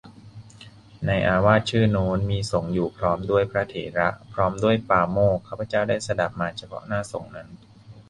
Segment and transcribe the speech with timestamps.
[1.05, 7.47] ในอาวาสชื่อโน้น มีสงฆ์อยู่พร้อมด้วยพระเถระ พร้อมด้วยปาโมกข์ ข้าพเจ้าได้สดับมาเฉพาะหน้าสงฆ์นั้น